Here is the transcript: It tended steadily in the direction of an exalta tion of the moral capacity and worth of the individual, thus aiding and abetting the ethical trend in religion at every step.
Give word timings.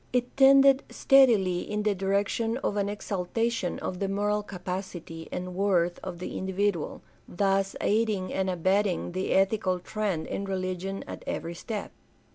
It 0.11 0.35
tended 0.35 0.81
steadily 0.89 1.59
in 1.59 1.83
the 1.83 1.93
direction 1.93 2.57
of 2.63 2.75
an 2.75 2.87
exalta 2.87 3.51
tion 3.51 3.77
of 3.81 3.99
the 3.99 4.07
moral 4.07 4.41
capacity 4.41 5.29
and 5.31 5.53
worth 5.53 5.99
of 6.03 6.17
the 6.17 6.39
individual, 6.39 7.03
thus 7.27 7.75
aiding 7.79 8.33
and 8.33 8.49
abetting 8.49 9.11
the 9.11 9.29
ethical 9.31 9.77
trend 9.77 10.25
in 10.25 10.45
religion 10.45 11.03
at 11.05 11.21
every 11.27 11.53
step. 11.53 11.91